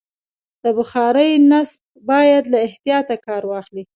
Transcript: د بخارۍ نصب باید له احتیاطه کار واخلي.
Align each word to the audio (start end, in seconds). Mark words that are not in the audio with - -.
د 0.63 0.65
بخارۍ 0.77 1.31
نصب 1.51 1.81
باید 2.09 2.43
له 2.51 2.57
احتیاطه 2.67 3.15
کار 3.25 3.43
واخلي. 3.47 3.83